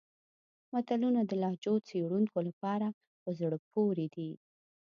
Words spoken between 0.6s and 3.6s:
متلونه د لهجو څېړونکو لپاره په زړه